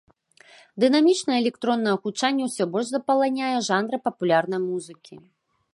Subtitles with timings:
[0.83, 5.15] Дынамічнае электроннае гучанне ўсё больш запаланяе жанр папулярнай музыкі.